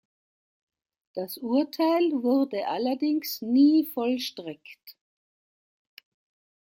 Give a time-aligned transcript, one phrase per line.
[1.13, 4.97] Das Urteil wurde allerdings nie vollstreckt.